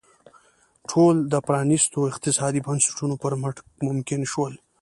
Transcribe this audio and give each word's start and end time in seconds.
ټول 0.89 1.15
د 1.31 1.33
پرانیستو 1.47 1.99
اقتصادي 2.11 2.61
بنسټونو 2.67 3.15
پر 3.23 3.33
مټ 3.41 3.55
ممکن 3.87 4.21
شول. 4.31 4.53